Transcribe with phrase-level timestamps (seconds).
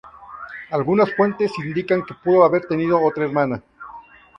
[0.71, 3.61] Algunas fuentes indican que pudo haber tenido otra hermana.